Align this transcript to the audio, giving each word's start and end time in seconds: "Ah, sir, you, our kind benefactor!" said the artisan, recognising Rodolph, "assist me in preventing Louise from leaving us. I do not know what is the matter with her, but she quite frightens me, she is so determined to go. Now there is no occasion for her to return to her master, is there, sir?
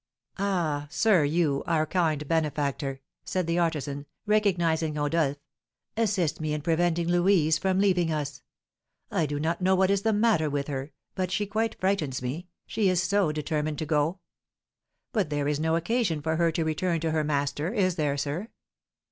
"Ah, 0.39 0.87
sir, 0.89 1.23
you, 1.23 1.61
our 1.67 1.85
kind 1.85 2.27
benefactor!" 2.27 3.01
said 3.23 3.45
the 3.45 3.59
artisan, 3.59 4.07
recognising 4.25 4.95
Rodolph, 4.95 5.37
"assist 5.95 6.41
me 6.41 6.55
in 6.55 6.63
preventing 6.63 7.07
Louise 7.07 7.59
from 7.59 7.77
leaving 7.77 8.11
us. 8.11 8.41
I 9.11 9.27
do 9.27 9.39
not 9.39 9.61
know 9.61 9.75
what 9.75 9.91
is 9.91 10.01
the 10.01 10.11
matter 10.11 10.49
with 10.49 10.67
her, 10.69 10.91
but 11.13 11.29
she 11.29 11.45
quite 11.45 11.79
frightens 11.79 12.19
me, 12.19 12.47
she 12.65 12.89
is 12.89 13.03
so 13.03 13.31
determined 13.31 13.77
to 13.77 13.85
go. 13.85 14.17
Now 15.13 15.21
there 15.21 15.47
is 15.47 15.59
no 15.59 15.75
occasion 15.75 16.19
for 16.23 16.37
her 16.37 16.51
to 16.51 16.65
return 16.65 16.99
to 17.01 17.11
her 17.11 17.23
master, 17.23 17.71
is 17.71 17.95
there, 17.95 18.17
sir? 18.17 18.47